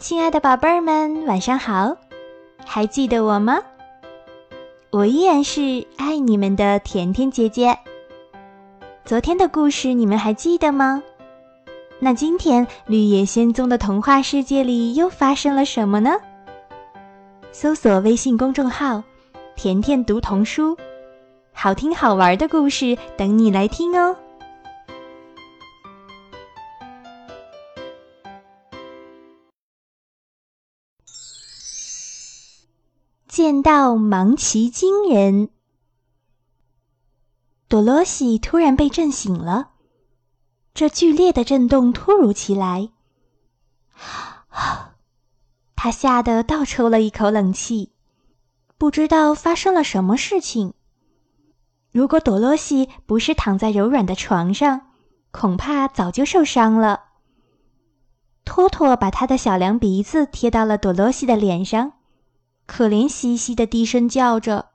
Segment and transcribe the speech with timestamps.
[0.00, 1.94] 亲爱的宝贝儿们，晚上好！
[2.64, 3.60] 还记得我吗？
[4.88, 7.78] 我依然是爱你们的甜甜姐姐。
[9.04, 11.02] 昨天的故事你们还记得吗？
[11.98, 16.16] 那今天绿野仙踪的童话世界里又发生了什么呢？
[17.52, 19.02] 搜索微信公众号
[19.54, 20.74] “甜甜读童书”，
[21.52, 24.16] 好听好玩的故事等你来听哦。
[33.30, 35.50] 见到芒奇金人，
[37.68, 39.70] 多罗西突然被震醒了。
[40.74, 42.90] 这剧烈的震动突如其来，
[45.76, 47.92] 他吓得倒抽了一口冷气，
[48.76, 50.74] 不知道发生了什么事情。
[51.92, 54.88] 如果多罗西不是躺在柔软的床上，
[55.30, 57.04] 恐怕早就受伤了。
[58.44, 61.92] 托托把他的小凉鼻子贴到了多罗西的脸上。
[62.70, 64.66] 可怜兮兮的低声叫着。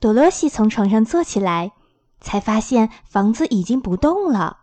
[0.00, 1.70] 多罗西从床上坐起来，
[2.20, 4.58] 才发现房子已经不动了，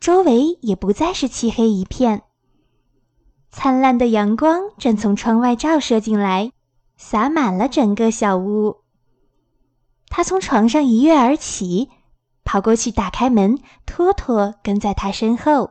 [0.00, 2.24] 周围也不再是漆黑一片。
[3.52, 6.50] 灿烂的阳光正从窗外照射进来，
[6.96, 8.78] 洒满了整个小屋。
[10.08, 11.90] 他从床上一跃而起，
[12.42, 15.70] 跑过去打开门，托托跟在他身后。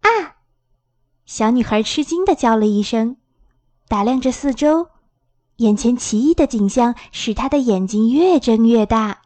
[0.00, 0.42] 啊！
[1.24, 3.16] 小女孩吃惊的叫了一声。
[3.88, 4.88] 打量着四周，
[5.56, 9.22] 眼前奇异的景象使他的眼睛越睁越大。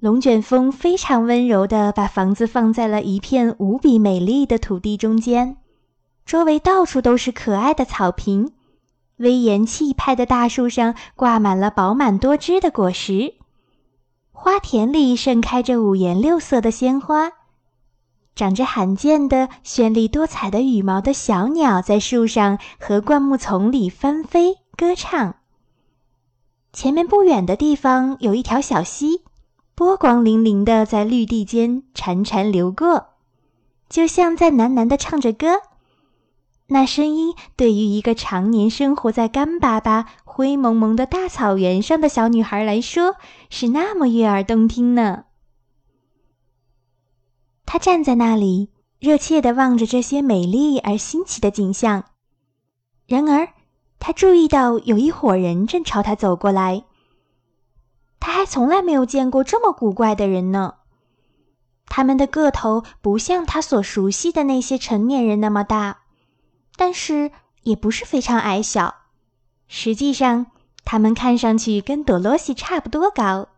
[0.00, 5.58] 龙卷风非常温柔地把房子放在了一片无比美丽的土地中间，
[6.24, 8.52] 周围到处都是可爱的草坪，
[9.18, 13.34] 威严气派的大树上挂满了饱满多汁的果实，
[14.32, 17.30] 花田里盛开着五颜六色的鲜花。
[18.34, 25.34] 长着罕见的绚丽多彩的羽毛的小鸟在树上和灌木丛里翻飞歌唱。
[26.72, 29.22] 前面不远的地方有一条小溪，
[29.74, 33.08] 波光粼粼的在绿地间潺潺流过，
[33.90, 35.60] 就像在喃喃的唱着歌。
[36.68, 43.16] 那声音对于一个常年生活在干巴巴、灰蒙蒙的大草原上的小女孩来说，
[43.50, 45.24] 是那么悦耳动听呢。
[47.64, 52.04] 他站在那里，热切地望着这些美丽而新奇的景象。
[53.06, 53.48] 然而，
[53.98, 56.84] 他注意到有一伙人正朝他走过来。
[58.20, 60.74] 他还从来没有见过这么古怪的人呢。
[61.86, 65.98] 他们的个头不像他所熟悉的那些成年人那么大，
[66.76, 68.94] 但是也不是非常矮小。
[69.66, 70.46] 实际上，
[70.84, 73.48] 他们看上去跟朵罗西差不多高，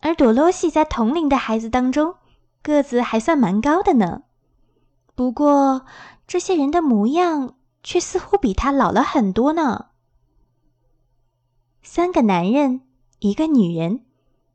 [0.00, 2.14] 而朵罗西在同龄的孩子当中。
[2.62, 4.22] 个子还算蛮高的呢，
[5.14, 5.86] 不过
[6.26, 9.86] 这些人的模样却似乎比他老了很多呢。
[11.82, 12.82] 三个男人，
[13.20, 14.02] 一个女人，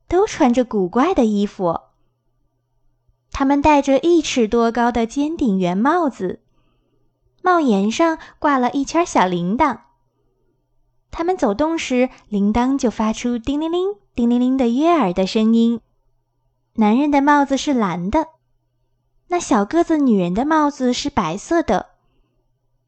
[0.07, 1.79] 都穿着古怪的衣服。
[3.31, 6.41] 他们戴着一尺多高的尖顶圆帽子，
[7.41, 9.79] 帽檐上挂了一圈小铃铛。
[11.11, 15.81] 他们走动时，铃铛就发出叮铃铃、叮铃铃的悦耳的声音。
[16.77, 18.27] 男人的帽子是蓝的，
[19.29, 21.91] 那小个子女人的帽子是白色的，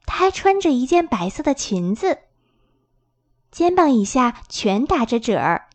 [0.05, 2.17] 她还穿着一件白色的裙子，
[3.49, 5.67] 肩膀以下全打着褶儿，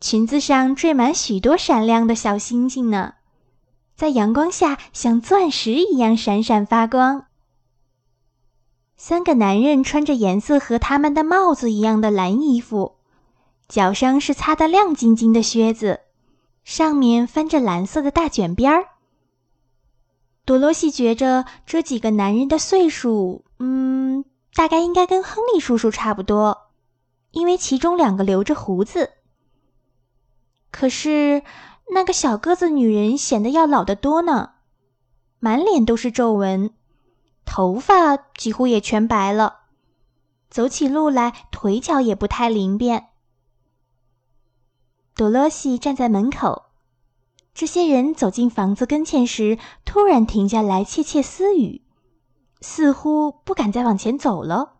[0.00, 3.14] 裙子上缀满许多闪亮的小星星呢，
[3.96, 7.26] 在阳光下像钻石一样闪闪发光。
[8.96, 12.98] 三个男人穿着颜色和他们的帽子一样的蓝衣服，
[13.66, 16.01] 脚上是擦得亮晶晶的靴子。
[16.64, 18.88] 上面翻着蓝色的大卷边儿。
[20.44, 24.24] 多罗西觉着这几个男人的岁数，嗯，
[24.54, 26.70] 大概应该跟亨利叔叔差不多，
[27.30, 29.10] 因为其中两个留着胡子。
[30.70, 31.42] 可是
[31.92, 34.54] 那个小个子女人显得要老得多呢，
[35.38, 36.72] 满脸都是皱纹，
[37.44, 39.60] 头发几乎也全白了，
[40.50, 43.10] 走起路来腿脚也不太灵便。
[45.14, 46.62] 多罗西站在门口，
[47.52, 51.82] 这些人走进房子跟前时，突然停下来窃窃私语，
[52.62, 54.76] 似乎不敢再往前走了。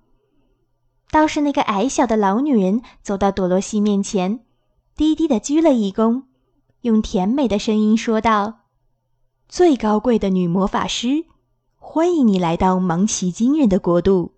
[1.11, 4.41] 倒是那个矮小的老女人走到多罗西面前，
[4.97, 6.23] 低低的鞠了一躬，
[6.81, 8.61] 用甜美的声音说道
[9.51, 11.27] ：“最高贵的女魔法师，
[11.77, 14.33] 欢迎你来到芒奇金人的国度。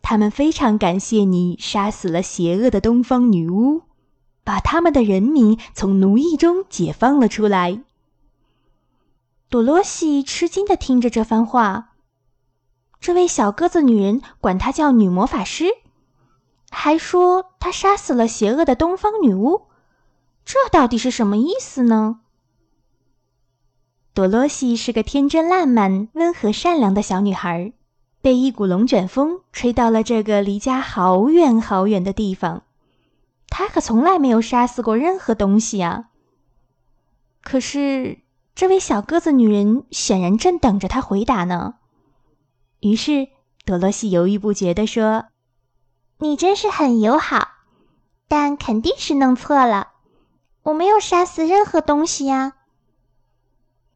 [0.00, 3.82] 他们非常感谢你杀死了邪恶的东方女巫。”
[4.44, 7.80] 把他们的人民从奴役中解放了出来。
[9.48, 11.90] 多罗西吃惊的听着这番话，
[13.00, 15.66] 这位小个子女人管她叫女魔法师，
[16.70, 19.66] 还说她杀死了邪恶的东方女巫，
[20.44, 22.20] 这到底是什么意思呢？
[24.14, 27.72] 多罗西是个天真烂漫、温和善良的小女孩，
[28.20, 32.62] 被一股龙卷风吹到了这个离家好远好远的地方。
[33.54, 36.06] 他可从来没有杀死过任何东西啊！
[37.42, 38.20] 可是
[38.54, 41.74] 这位小个子女人显然正等着他回答呢。
[42.80, 43.28] 于是，
[43.66, 45.26] 多罗西犹豫不决地说
[46.20, 47.46] ：“你真是很友好，
[48.26, 49.88] 但肯定是弄错了。
[50.62, 52.54] 我没有杀死任何东西呀。”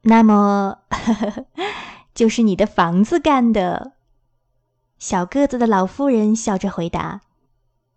[0.05, 1.47] 那么，呵 呵
[2.15, 3.93] 就是你的房子干的。
[4.99, 7.23] 小个子的老妇人笑着回答：“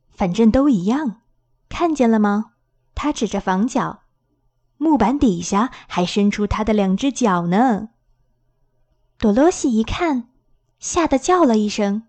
[0.10, 1.22] 反正都一样，
[1.69, 2.51] 看见了吗？”
[2.94, 4.01] 他指着房角，
[4.77, 7.89] 木板底下还伸出他的两只脚呢。
[9.18, 10.25] 多罗西一看。
[10.81, 12.04] 吓得叫了一声，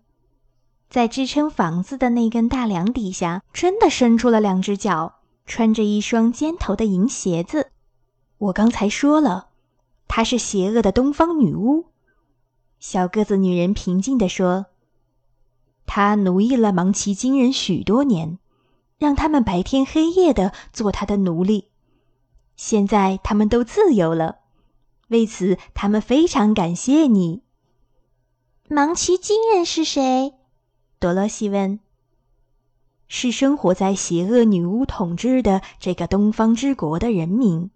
[0.89, 5.15] 在支撑房子的那根大梁底下，真的伸出了两只脚，
[5.45, 7.71] 穿着一双尖头的银鞋子。
[8.37, 9.49] 我刚才说了，
[10.07, 11.87] 她是邪恶的东方女巫。
[12.79, 14.67] 小个子女人平静地说
[15.85, 18.39] ：“她奴役了芒奇金人许多年，
[19.01, 21.69] 让他们白天黑夜的做他的奴隶。
[22.55, 24.41] 现在他们都自由了，
[25.07, 27.41] 为此他们非常感谢你。”
[28.69, 30.35] 芒奇金人是谁？
[30.99, 31.79] 多罗西问。
[33.07, 37.71] 是生活在邪恶女巫统治的这个东方之国的人民。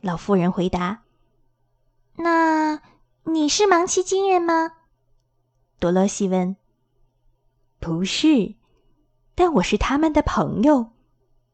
[0.00, 1.02] 老妇人回答。
[2.16, 2.80] 那
[3.24, 4.72] 你是芒奇金人吗？
[5.78, 6.56] 多罗西问。
[7.78, 8.54] 不是，
[9.34, 10.88] 但我是他们的朋友。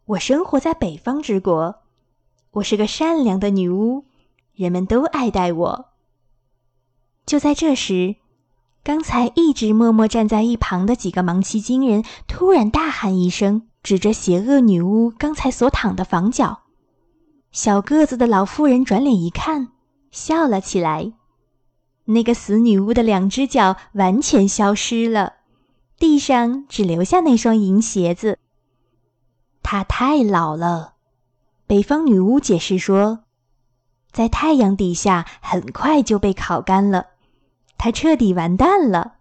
[0.04, 1.76] 我生活在北方之国。
[2.52, 4.04] 我是个善良的女巫，
[4.54, 5.86] 人们都爱戴我。
[7.26, 8.16] 就在这时。
[8.84, 16.60] 刚才一直默默站在一旁的几个芒奇金人突然大喊一声，指着邪恶女巫刚才所躺的房角。
[17.52, 19.68] 小个子的老妇人转脸一看，
[20.10, 21.12] 笑了起来。
[22.06, 25.34] 那个死女巫的两只脚完全消失了，
[25.98, 28.38] 地上只留下那双银鞋子。
[29.62, 30.94] 它太老了，
[31.66, 33.24] 北方女巫解释说，
[34.12, 37.06] 在太阳底下很快就被烤干了。
[37.76, 39.14] 他彻底完蛋了，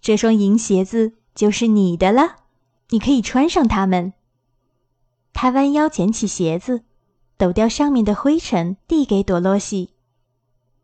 [0.00, 2.36] 这双银鞋子就是你的了，
[2.90, 4.12] 你可以穿上它们。
[5.32, 6.84] 他弯腰捡起鞋子，
[7.36, 9.90] 抖掉上面的灰尘，递给朵洛西。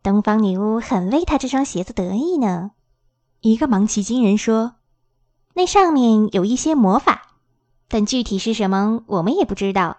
[0.02, 2.70] 东方女巫很为他这双鞋子得意呢。
[3.42, 4.76] 一个芒奇金人说
[5.54, 7.34] ：“那上面有一些魔法，
[7.88, 9.98] 但具体是什么，我们也不知道。”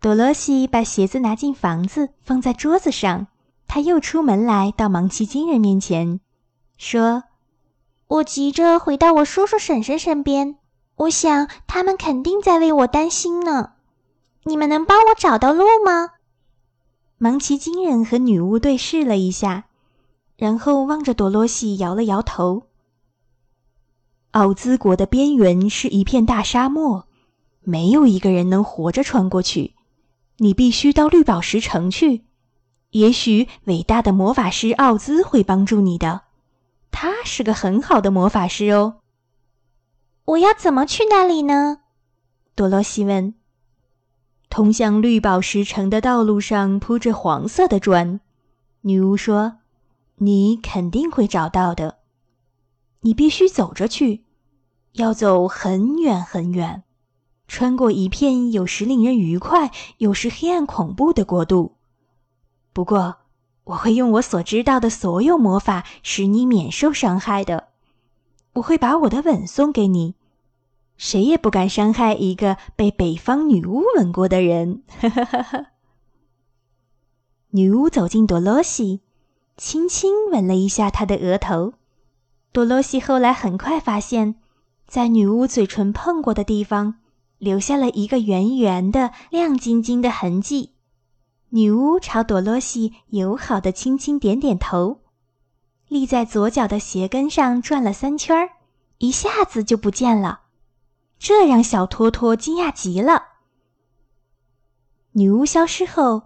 [0.00, 3.26] 朵洛西把鞋子拿进房子，放在桌子上。
[3.66, 6.18] 他又出门来到芒奇金人面前，
[6.76, 7.22] 说
[8.08, 10.56] ：“我急着回到我叔叔婶婶身边，
[10.96, 13.74] 我想他们肯定在为我担心呢。
[14.42, 16.10] 你们能帮我找到路吗？”
[17.18, 19.66] 芒奇金人和女巫对视了一下，
[20.36, 22.64] 然后望着多罗西摇了摇头。
[24.32, 27.06] 奥兹国的边缘是一片大沙漠，
[27.62, 29.74] 没有一个人能活着穿过去。
[30.38, 32.24] 你必须到绿宝石城去。
[32.90, 36.22] 也许伟大的魔法师奥兹会帮助你的，
[36.90, 38.96] 他是个很好的魔法师哦。
[40.24, 41.82] 我要怎么去那里呢？
[42.54, 43.34] 多罗西问。
[44.48, 48.18] 通向绿宝石城的道路上铺着黄色的砖，
[48.80, 49.58] 女巫说
[50.18, 51.99] ：“你肯定会找到的。
[53.00, 54.24] 你必须走着去，
[54.92, 56.82] 要走很远很远，
[57.48, 61.76] 穿过一片有时令人愉快，有时黑暗恐怖的国度。”
[62.72, 63.16] 不过，
[63.64, 67.68] 我会用我所知道的所有魔法使你免受伤害的。
[68.54, 70.14] 我会把我的吻送给你，
[70.96, 74.82] 谁也不敢伤害一个被北方女巫吻过的人。
[77.50, 79.00] 女巫走进多罗西，
[79.56, 81.74] 轻轻吻了一下她的额头。
[82.52, 84.34] 多罗西后来很快发现，
[84.88, 86.96] 在女巫嘴唇碰过的地方，
[87.38, 90.74] 留下了一个圆圆的、亮晶晶的痕迹。
[91.50, 95.00] 女巫朝朵洛西友好的轻轻点点头，
[95.88, 98.50] 立在左脚的鞋跟上转了三圈儿，
[98.98, 100.40] 一下子就不见了，
[101.18, 103.22] 这让小托托惊讶极了。
[105.12, 106.22] 女巫消失后，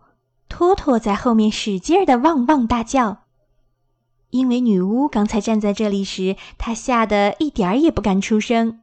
[0.48, 3.23] 托托在后面使劲儿的汪汪大叫，
[4.34, 8.80] 因为女巫刚才站在这里时她吓得一点儿也不敢出声。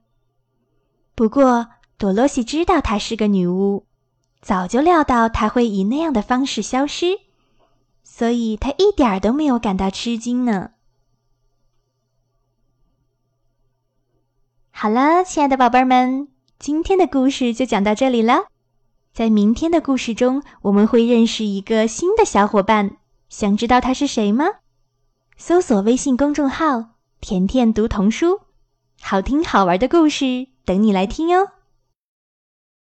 [1.14, 1.68] 不过
[1.98, 3.86] 多萝西知道她是个女巫
[4.40, 7.20] 早就料到她会以那样的方式消失
[8.02, 10.72] 所以她一点儿都没有感到吃惊呢。
[14.70, 16.30] 好了亲爱的宝贝儿们
[16.60, 18.46] 今天的故事就讲到这里了。
[19.14, 22.96] 在明天的故事中我们会认识一个新的小伙伴
[23.28, 24.61] 想知道他是谁吗？
[25.44, 28.42] 搜索微信公众号“甜甜读童书”，
[29.02, 31.48] 好听好玩的故事等你来听哟。